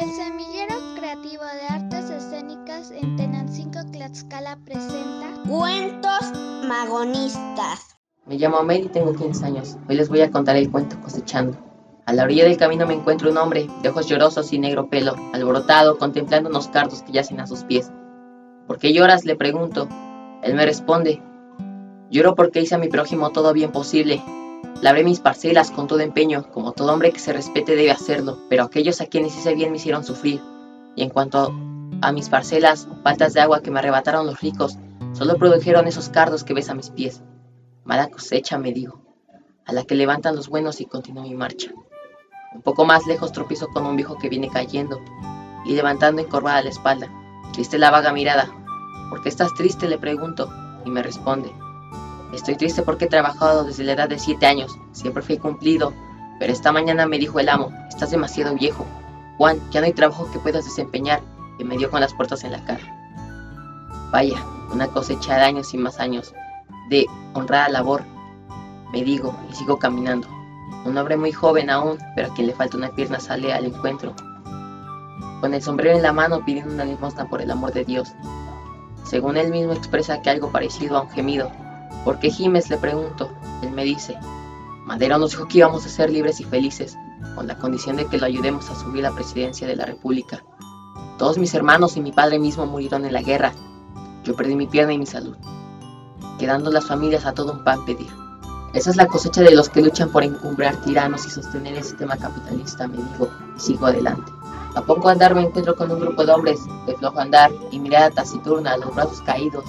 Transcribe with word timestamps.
El 0.00 0.10
Semillero 0.10 0.74
Creativo 0.96 1.44
de 1.44 1.68
Artes 1.68 2.10
Escénicas 2.10 2.90
en 2.90 3.14
Tenancingo, 3.14 3.78
Tlaxcala 3.92 4.58
presenta 4.64 5.40
Cuentos 5.48 6.32
Magonistas. 6.66 7.96
Me 8.26 8.36
llamo 8.36 8.64
Mel 8.64 8.86
y 8.86 8.88
tengo 8.88 9.14
15 9.14 9.44
años. 9.46 9.76
Hoy 9.88 9.94
les 9.94 10.08
voy 10.08 10.22
a 10.22 10.32
contar 10.32 10.56
el 10.56 10.68
cuento 10.68 11.00
cosechando. 11.00 11.56
A 12.06 12.12
la 12.12 12.24
orilla 12.24 12.42
del 12.42 12.56
camino 12.56 12.88
me 12.88 12.94
encuentro 12.94 13.30
un 13.30 13.38
hombre 13.38 13.68
de 13.82 13.88
ojos 13.88 14.08
llorosos 14.08 14.52
y 14.52 14.58
negro 14.58 14.90
pelo, 14.90 15.14
alborotado, 15.32 15.96
contemplando 15.96 16.50
unos 16.50 16.66
cardos 16.66 17.02
que 17.02 17.12
yacen 17.12 17.38
a 17.38 17.46
sus 17.46 17.62
pies. 17.62 17.92
¿Por 18.66 18.80
qué 18.80 18.92
lloras? 18.92 19.24
le 19.24 19.36
pregunto. 19.36 19.88
Él 20.42 20.54
me 20.54 20.66
responde. 20.66 21.22
Lloro 22.10 22.34
porque 22.34 22.60
hice 22.60 22.74
a 22.74 22.78
mi 22.78 22.88
prójimo 22.88 23.30
todo 23.30 23.52
bien 23.52 23.70
posible, 23.70 24.20
Labré 24.84 25.02
mis 25.02 25.20
parcelas 25.20 25.70
con 25.70 25.86
todo 25.86 26.00
empeño, 26.00 26.52
como 26.52 26.72
todo 26.72 26.92
hombre 26.92 27.10
que 27.10 27.18
se 27.18 27.32
respete 27.32 27.74
debe 27.74 27.90
hacerlo, 27.90 28.40
pero 28.50 28.64
aquellos 28.64 29.00
a 29.00 29.06
quienes 29.06 29.34
hice 29.34 29.54
bien 29.54 29.70
me 29.70 29.78
hicieron 29.78 30.04
sufrir. 30.04 30.42
Y 30.94 31.02
en 31.02 31.08
cuanto 31.08 31.54
a 32.02 32.12
mis 32.12 32.28
parcelas, 32.28 32.86
faltas 33.02 33.32
de 33.32 33.40
agua 33.40 33.62
que 33.62 33.70
me 33.70 33.78
arrebataron 33.78 34.26
los 34.26 34.42
ricos, 34.42 34.76
solo 35.14 35.38
produjeron 35.38 35.86
esos 35.86 36.10
cardos 36.10 36.44
que 36.44 36.52
ves 36.52 36.68
a 36.68 36.74
mis 36.74 36.90
pies. 36.90 37.22
Mala 37.84 38.10
cosecha, 38.10 38.58
me 38.58 38.72
digo, 38.72 39.00
a 39.64 39.72
la 39.72 39.84
que 39.84 39.94
levantan 39.94 40.36
los 40.36 40.50
buenos 40.50 40.82
y 40.82 40.84
continúo 40.84 41.22
mi 41.22 41.34
marcha. 41.34 41.70
Un 42.54 42.60
poco 42.60 42.84
más 42.84 43.06
lejos 43.06 43.32
tropiezo 43.32 43.68
con 43.68 43.86
un 43.86 43.96
viejo 43.96 44.18
que 44.18 44.28
viene 44.28 44.50
cayendo 44.50 45.00
y 45.64 45.72
levantando 45.72 46.20
encorvada 46.20 46.60
la 46.60 46.68
espalda. 46.68 47.10
Triste 47.54 47.78
la 47.78 47.90
vaga 47.90 48.12
mirada. 48.12 48.50
¿Por 49.08 49.22
qué 49.22 49.30
estás 49.30 49.54
triste? 49.54 49.88
le 49.88 49.96
pregunto, 49.96 50.50
y 50.84 50.90
me 50.90 51.02
responde. 51.02 51.63
Estoy 52.34 52.56
triste 52.56 52.82
porque 52.82 53.04
he 53.04 53.08
trabajado 53.08 53.64
desde 53.64 53.84
la 53.84 53.92
edad 53.92 54.08
de 54.08 54.18
7 54.18 54.44
años, 54.44 54.76
siempre 54.92 55.22
fui 55.22 55.38
cumplido, 55.38 55.92
pero 56.40 56.52
esta 56.52 56.72
mañana 56.72 57.06
me 57.06 57.18
dijo 57.18 57.38
el 57.38 57.48
amo, 57.48 57.72
estás 57.88 58.10
demasiado 58.10 58.54
viejo. 58.54 58.84
Juan, 59.38 59.58
ya 59.70 59.80
no 59.80 59.86
hay 59.86 59.92
trabajo 59.92 60.28
que 60.32 60.40
puedas 60.40 60.64
desempeñar, 60.64 61.22
y 61.58 61.64
me 61.64 61.78
dio 61.78 61.90
con 61.90 62.00
las 62.00 62.12
puertas 62.12 62.42
en 62.42 62.52
la 62.52 62.64
cara. 62.64 62.82
Vaya, 64.10 64.44
una 64.72 64.88
cosecha 64.88 65.36
de 65.36 65.42
años 65.42 65.72
y 65.74 65.78
más 65.78 66.00
años, 66.00 66.34
de 66.90 67.06
honrada 67.34 67.68
labor, 67.68 68.04
me 68.92 69.02
digo, 69.02 69.38
y 69.50 69.54
sigo 69.54 69.78
caminando. 69.78 70.28
Un 70.84 70.98
hombre 70.98 71.16
muy 71.16 71.32
joven 71.32 71.70
aún, 71.70 71.98
pero 72.16 72.30
a 72.30 72.34
quien 72.34 72.48
le 72.48 72.54
falta 72.54 72.76
una 72.76 72.90
pierna 72.90 73.20
sale 73.20 73.52
al 73.52 73.66
encuentro. 73.66 74.12
Con 75.40 75.54
el 75.54 75.62
sombrero 75.62 75.96
en 75.96 76.02
la 76.02 76.12
mano 76.12 76.44
pidiendo 76.44 76.74
una 76.74 76.84
limosna 76.84 77.28
por 77.28 77.40
el 77.40 77.50
amor 77.50 77.72
de 77.72 77.84
Dios. 77.84 78.12
Según 79.04 79.36
él 79.36 79.50
mismo 79.50 79.72
expresa 79.72 80.20
que 80.20 80.30
algo 80.30 80.50
parecido 80.50 80.96
a 80.96 81.02
un 81.02 81.10
gemido, 81.10 81.50
¿Por 82.04 82.18
qué 82.18 82.30
gimes? 82.30 82.68
le 82.70 82.76
pregunto. 82.76 83.30
Él 83.62 83.70
me 83.70 83.84
dice, 83.84 84.18
Madero 84.84 85.18
nos 85.18 85.30
dijo 85.30 85.48
que 85.48 85.58
íbamos 85.58 85.86
a 85.86 85.88
ser 85.88 86.10
libres 86.10 86.40
y 86.40 86.44
felices, 86.44 86.98
con 87.34 87.46
la 87.46 87.56
condición 87.56 87.96
de 87.96 88.06
que 88.06 88.18
lo 88.18 88.26
ayudemos 88.26 88.68
a 88.70 88.74
subir 88.74 89.02
la 89.02 89.14
presidencia 89.14 89.66
de 89.66 89.76
la 89.76 89.86
República. 89.86 90.44
Todos 91.18 91.38
mis 91.38 91.54
hermanos 91.54 91.96
y 91.96 92.00
mi 92.00 92.12
padre 92.12 92.38
mismo 92.38 92.66
murieron 92.66 93.06
en 93.06 93.14
la 93.14 93.22
guerra. 93.22 93.52
Yo 94.24 94.36
perdí 94.36 94.54
mi 94.54 94.66
pierna 94.66 94.92
y 94.92 94.98
mi 94.98 95.06
salud, 95.06 95.36
quedando 96.38 96.70
las 96.70 96.84
familias 96.84 97.24
a 97.24 97.32
todo 97.32 97.52
un 97.52 97.64
pan 97.64 97.84
pedir. 97.86 98.12
Esa 98.74 98.90
es 98.90 98.96
la 98.96 99.06
cosecha 99.06 99.40
de 99.42 99.54
los 99.54 99.68
que 99.68 99.80
luchan 99.80 100.10
por 100.10 100.24
encumbrar 100.24 100.76
tiranos 100.82 101.24
y 101.24 101.30
sostener 101.30 101.76
el 101.76 101.84
sistema 101.84 102.16
capitalista, 102.16 102.88
me 102.88 102.96
digo, 102.96 103.30
y 103.56 103.60
sigo 103.60 103.86
adelante. 103.86 104.30
A 104.74 104.82
poco 104.82 105.08
andar 105.08 105.34
me 105.34 105.42
encuentro 105.42 105.76
con 105.76 105.92
un 105.92 106.00
grupo 106.00 106.26
de 106.26 106.32
hombres 106.32 106.58
de 106.86 106.96
flojo 106.96 107.20
andar 107.20 107.52
y 107.70 107.78
mirada 107.78 108.10
taciturna, 108.10 108.76
los 108.76 108.92
brazos 108.94 109.20
caídos, 109.20 109.64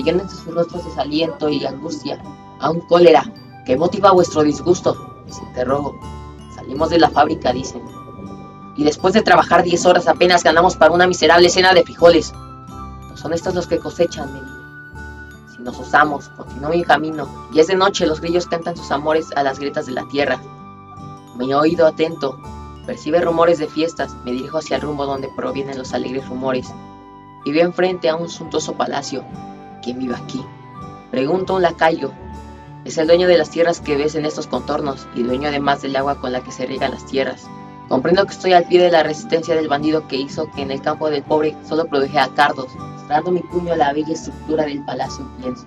leyendo 0.00 0.22
entre 0.22 0.38
sus 0.38 0.54
rostros 0.54 0.84
desaliento 0.84 1.50
y 1.50 1.64
angustia, 1.66 2.22
a 2.58 2.70
un 2.70 2.80
cólera. 2.80 3.24
¿Qué 3.66 3.76
motiva 3.76 4.12
vuestro 4.12 4.42
disgusto? 4.42 5.22
Les 5.26 5.38
interrogo. 5.38 5.94
Salimos 6.54 6.88
de 6.88 6.98
la 6.98 7.10
fábrica, 7.10 7.52
dicen. 7.52 7.82
Y 8.76 8.84
después 8.84 9.12
de 9.12 9.22
trabajar 9.22 9.62
10 9.62 9.84
horas 9.86 10.08
apenas 10.08 10.42
ganamos 10.42 10.76
para 10.76 10.92
una 10.92 11.06
miserable 11.06 11.50
cena 11.50 11.74
de 11.74 11.82
frijoles. 11.82 12.32
No 12.32 13.16
son 13.16 13.34
estos 13.34 13.54
los 13.54 13.66
que 13.66 13.78
cosechan, 13.78 14.32
me 14.32 14.40
Si 15.54 15.62
nos 15.62 15.78
osamos, 15.78 16.30
continúo 16.30 16.70
mi 16.70 16.82
camino, 16.82 17.28
y 17.52 17.60
es 17.60 17.66
de 17.66 17.74
noche, 17.74 18.06
los 18.06 18.22
grillos 18.22 18.46
cantan 18.46 18.76
sus 18.76 18.90
amores 18.90 19.28
a 19.36 19.42
las 19.42 19.58
grietas 19.58 19.84
de 19.84 19.92
la 19.92 20.08
tierra. 20.08 20.40
Mi 21.36 21.52
oído 21.52 21.86
atento 21.86 22.38
percibe 22.86 23.20
rumores 23.20 23.58
de 23.58 23.68
fiestas, 23.68 24.16
me 24.24 24.32
dirijo 24.32 24.58
hacia 24.58 24.76
el 24.76 24.82
rumbo 24.82 25.04
donde 25.04 25.28
provienen 25.36 25.76
los 25.76 25.92
alegres 25.92 26.26
rumores. 26.26 26.72
Y 27.44 27.52
veo 27.52 27.66
enfrente 27.66 28.08
a 28.08 28.16
un 28.16 28.28
suntuoso 28.28 28.74
palacio, 28.74 29.24
¿Quién 29.82 29.98
vive 29.98 30.14
aquí? 30.14 30.44
Pregunto 31.10 31.54
a 31.54 31.56
un 31.56 31.62
lacayo. 31.62 32.12
Es 32.84 32.98
el 32.98 33.06
dueño 33.06 33.26
de 33.26 33.38
las 33.38 33.50
tierras 33.50 33.80
que 33.80 33.96
ves 33.96 34.14
en 34.14 34.26
estos 34.26 34.46
contornos 34.46 35.06
y 35.14 35.22
dueño 35.22 35.48
además 35.48 35.80
del 35.80 35.96
agua 35.96 36.20
con 36.20 36.32
la 36.32 36.42
que 36.42 36.52
se 36.52 36.66
riegan 36.66 36.90
las 36.90 37.06
tierras. 37.06 37.46
Comprendo 37.88 38.24
que 38.26 38.32
estoy 38.32 38.52
al 38.52 38.64
pie 38.64 38.82
de 38.82 38.90
la 38.90 39.02
resistencia 39.02 39.54
del 39.54 39.68
bandido 39.68 40.06
que 40.06 40.16
hizo 40.16 40.50
que 40.50 40.62
en 40.62 40.70
el 40.70 40.82
campo 40.82 41.10
del 41.10 41.22
pobre 41.22 41.56
solo 41.66 41.86
produjera 41.86 42.28
cardos, 42.34 42.68
mostrando 42.76 43.30
mi 43.32 43.40
puño 43.40 43.72
a 43.72 43.76
la 43.76 43.92
bella 43.92 44.12
estructura 44.12 44.64
del 44.64 44.84
palacio 44.84 45.26
pienso. 45.40 45.66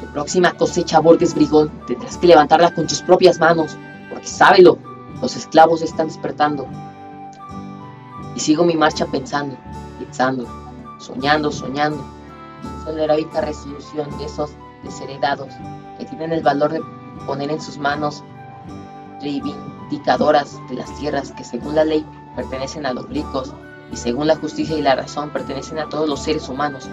Tu 0.00 0.06
próxima 0.12 0.52
cosecha, 0.52 1.00
Borges 1.00 1.34
Brigón, 1.34 1.70
tendrás 1.86 2.16
que 2.16 2.28
levantarla 2.28 2.72
con 2.72 2.86
tus 2.86 3.02
propias 3.02 3.38
manos, 3.40 3.76
porque 4.10 4.26
sábelo, 4.26 4.78
los 5.20 5.36
esclavos 5.36 5.82
están 5.82 6.06
despertando. 6.06 6.66
Y 8.34 8.40
sigo 8.40 8.64
mi 8.64 8.76
marcha 8.76 9.06
pensando, 9.06 9.56
pensando, 9.98 10.46
soñando, 10.98 11.50
soñando 11.50 12.17
la 12.92 13.04
heroica 13.04 13.40
resolución 13.40 14.16
de 14.18 14.24
esos 14.24 14.50
desheredados 14.82 15.52
que 15.98 16.04
tienen 16.04 16.32
el 16.32 16.42
valor 16.42 16.72
de 16.72 16.80
poner 17.26 17.50
en 17.50 17.60
sus 17.60 17.78
manos 17.78 18.22
reivindicadoras 19.20 20.56
de 20.68 20.76
las 20.76 20.94
tierras 20.98 21.32
que 21.32 21.44
según 21.44 21.74
la 21.74 21.84
ley 21.84 22.06
pertenecen 22.36 22.86
a 22.86 22.92
los 22.92 23.08
ricos 23.08 23.52
y 23.92 23.96
según 23.96 24.26
la 24.26 24.36
justicia 24.36 24.76
y 24.76 24.82
la 24.82 24.94
razón 24.94 25.30
pertenecen 25.30 25.78
a 25.78 25.88
todos 25.88 26.08
los 26.08 26.22
seres 26.22 26.48
humanos. 26.48 26.88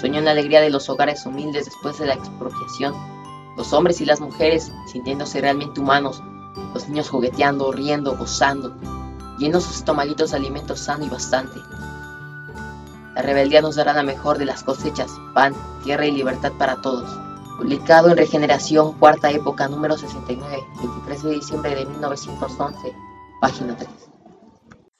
Sueño 0.00 0.18
en 0.18 0.24
la 0.24 0.30
alegría 0.32 0.60
de 0.60 0.70
los 0.70 0.88
hogares 0.88 1.24
humildes 1.26 1.64
después 1.64 1.98
de 1.98 2.06
la 2.06 2.14
expropiación, 2.14 2.94
los 3.56 3.72
hombres 3.72 4.00
y 4.00 4.04
las 4.04 4.20
mujeres 4.20 4.72
sintiéndose 4.92 5.40
realmente 5.40 5.80
humanos, 5.80 6.22
los 6.74 6.88
niños 6.88 7.08
jugueteando, 7.08 7.72
riendo, 7.72 8.16
gozando, 8.16 8.74
llenos 9.38 9.64
sus 9.64 9.76
estomaguitos 9.76 10.30
de 10.30 10.36
alimento 10.36 10.76
sano 10.76 11.04
y 11.04 11.08
bastante, 11.08 11.58
la 13.16 13.22
rebeldía 13.22 13.62
nos 13.62 13.76
dará 13.76 13.94
la 13.94 14.02
mejor 14.02 14.36
de 14.36 14.44
las 14.44 14.62
cosechas, 14.62 15.10
pan, 15.32 15.54
tierra 15.82 16.04
y 16.04 16.10
libertad 16.10 16.52
para 16.58 16.82
todos. 16.82 17.08
Publicado 17.56 18.10
en 18.10 18.18
Regeneración, 18.18 18.92
cuarta 18.98 19.30
época, 19.30 19.68
número 19.68 19.96
69, 19.96 20.62
23 20.78 21.22
de 21.22 21.30
diciembre 21.30 21.74
de 21.74 21.86
1911, 21.86 22.94
página 23.40 23.74
3. 23.74 23.88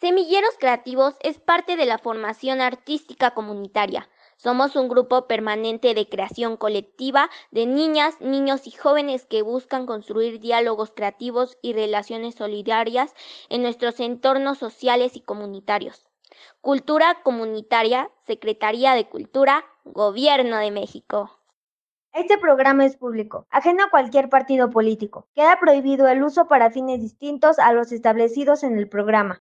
Semilleros 0.00 0.54
Creativos 0.58 1.14
es 1.20 1.38
parte 1.38 1.76
de 1.76 1.84
la 1.84 1.98
formación 1.98 2.62
artística 2.62 3.32
comunitaria. 3.32 4.08
Somos 4.38 4.76
un 4.76 4.88
grupo 4.88 5.26
permanente 5.26 5.92
de 5.92 6.08
creación 6.08 6.56
colectiva 6.56 7.28
de 7.50 7.66
niñas, 7.66 8.14
niños 8.20 8.66
y 8.66 8.70
jóvenes 8.70 9.26
que 9.26 9.42
buscan 9.42 9.84
construir 9.84 10.40
diálogos 10.40 10.90
creativos 10.90 11.58
y 11.60 11.74
relaciones 11.74 12.36
solidarias 12.36 13.12
en 13.50 13.60
nuestros 13.60 14.00
entornos 14.00 14.56
sociales 14.56 15.16
y 15.16 15.20
comunitarios. 15.20 16.05
Cultura 16.60 17.22
Comunitaria, 17.22 18.10
Secretaría 18.26 18.94
de 18.94 19.08
Cultura, 19.08 19.64
Gobierno 19.84 20.58
de 20.58 20.70
México. 20.70 21.30
Este 22.12 22.38
programa 22.38 22.86
es 22.86 22.96
público, 22.96 23.46
ajeno 23.50 23.84
a 23.84 23.90
cualquier 23.90 24.30
partido 24.30 24.70
político. 24.70 25.28
Queda 25.34 25.60
prohibido 25.60 26.08
el 26.08 26.22
uso 26.22 26.48
para 26.48 26.70
fines 26.70 27.00
distintos 27.00 27.58
a 27.58 27.72
los 27.72 27.92
establecidos 27.92 28.62
en 28.62 28.78
el 28.78 28.88
programa. 28.88 29.42